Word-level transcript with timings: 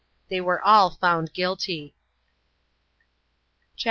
They 0.29 0.41
were 0.41 0.59
all 0.59 0.89
found 0.89 1.31
guilty. 1.31 1.93
CHAP. 3.77 3.79